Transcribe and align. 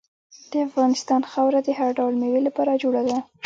د 0.51 0.53
افغانستان 0.67 1.21
خاوره 1.31 1.59
د 1.63 1.69
هر 1.79 1.89
ډول 1.97 2.13
میوې 2.21 2.41
لپاره 2.47 2.79
جوړه 2.83 3.01
ده. 3.07 3.17